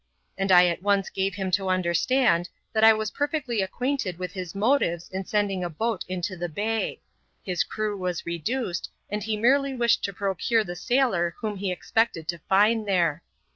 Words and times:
And 0.35 0.51
I 0.51 0.65
at 0.65 0.81
once 0.81 1.11
gave 1.11 1.35
him 1.35 1.51
to 1.51 1.69
understand, 1.69 2.49
thst 2.73 2.83
I 2.83 2.91
was 2.91 3.11
perfectly 3.11 3.61
acquainted 3.61 4.17
with 4.17 4.31
his 4.31 4.55
motives 4.55 5.07
in 5.11 5.25
sending 5.25 5.63
a 5.63 5.69
boat 5.69 6.03
into 6.07 6.35
the 6.35 6.49
bay; 6.49 7.01
his 7.43 7.63
crew 7.63 7.95
was 7.95 8.25
reduced, 8.25 8.89
and, 9.11 9.21
he 9.21 9.37
merely 9.37 9.75
wished 9.75 10.03
to 10.05 10.11
procure 10.13 10.63
the 10.63 10.75
sailor 10.75 11.35
whom 11.39 11.55
he 11.57 11.71
expected 11.71 12.27
to 12.29 12.39
find 12.49 12.87
there. 12.87 13.21